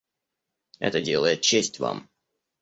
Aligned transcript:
Это 0.79 0.99
делает 0.99 1.41
честь 1.41 1.77
Вам. 1.77 2.09